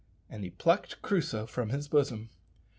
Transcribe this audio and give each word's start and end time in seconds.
and 0.31 0.43
he 0.43 0.49
plucked 0.49 0.99
Crusoe 1.03 1.45
from 1.45 1.69
his 1.69 1.87
bosom. 1.87 2.31